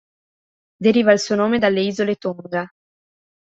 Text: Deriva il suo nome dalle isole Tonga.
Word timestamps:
Deriva 0.77 1.11
il 1.11 1.19
suo 1.19 1.35
nome 1.35 1.59
dalle 1.59 1.81
isole 1.81 2.15
Tonga. 2.15 2.67